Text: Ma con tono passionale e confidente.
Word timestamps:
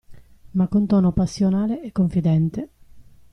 Ma 0.53 0.67
con 0.67 0.87
tono 0.87 1.11
passionale 1.11 1.79
e 1.83 1.91
confidente. 1.91 2.69